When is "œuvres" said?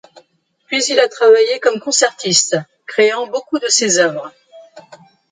3.99-4.33